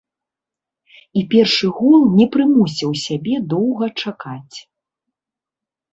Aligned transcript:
І 1.19 1.23
першы 1.33 1.69
гол 1.81 2.01
не 2.21 2.25
прымусіў 2.37 2.91
сябе 3.05 3.35
доўга 3.53 3.85
чакаць. 4.05 4.57